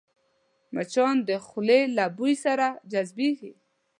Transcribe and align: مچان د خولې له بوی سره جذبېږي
مچان 0.73 1.15
د 1.27 1.29
خولې 1.47 1.81
له 1.97 2.05
بوی 2.17 2.33
سره 2.45 2.65
جذبېږي 2.91 3.51